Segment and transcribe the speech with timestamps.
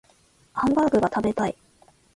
[0.53, 1.55] ハンバーグが食べたい